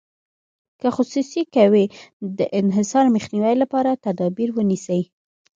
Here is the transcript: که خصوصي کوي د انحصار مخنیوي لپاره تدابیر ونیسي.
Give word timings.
که 0.79 0.87
خصوصي 0.95 1.41
کوي 1.55 1.85
د 2.37 2.39
انحصار 2.59 3.05
مخنیوي 3.15 3.53
لپاره 3.63 3.91
تدابیر 4.05 4.49
ونیسي. 4.53 5.01